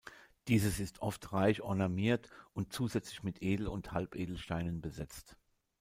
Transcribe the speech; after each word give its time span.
Dieses 0.47 0.79
ist 0.79 1.03
oft 1.03 1.31
reich 1.31 1.61
ornamentiert 1.61 2.27
und 2.53 2.73
zusätzlich 2.73 3.21
mit 3.21 3.43
Edel- 3.43 3.67
und 3.67 3.91
Halbedelsteinen 3.91 4.81
besetzt. 4.81 5.37